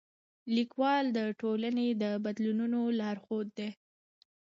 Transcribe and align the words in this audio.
لیکوال 0.55 1.05
د 1.17 1.19
ټولنې 1.41 1.87
د 2.01 2.03
بدلونونو 2.25 2.79
لارښود 2.99 3.47
دی. 3.57 3.69